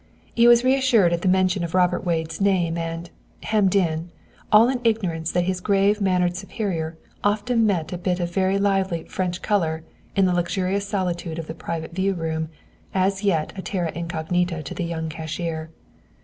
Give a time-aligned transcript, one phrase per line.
[0.33, 3.11] He was reassured at the mention of Robert Wade's name and,
[3.43, 4.09] hemmed in,
[4.51, 9.03] all in ignorance that his grave mannered superior often met a bit of very lively
[9.03, 9.83] "French color"
[10.15, 12.49] in the luxurious solitude of the "private view" room,
[12.95, 15.69] as yet a terra incognita to the young cashier.